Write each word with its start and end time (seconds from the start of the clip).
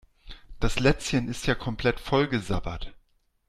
Das 0.59 0.79
Lätzchen 0.79 1.27
ist 1.27 1.45
ja 1.45 1.53
komplett 1.53 1.99
vollgesabbert. 1.99 2.95